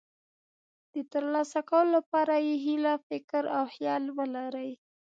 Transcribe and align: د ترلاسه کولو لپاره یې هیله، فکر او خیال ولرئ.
د 0.93 0.95
ترلاسه 1.11 1.59
کولو 1.69 1.91
لپاره 1.97 2.33
یې 2.45 2.55
هیله، 2.65 2.93
فکر 3.07 3.43
او 3.57 3.63
خیال 3.73 4.03
ولرئ. 4.17 4.71